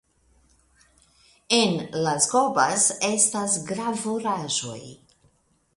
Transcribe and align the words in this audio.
En 1.57 1.75
Las 2.07 2.27
Gobas 2.33 2.89
estas 3.11 3.61
gravuraĵoj. 3.71 4.81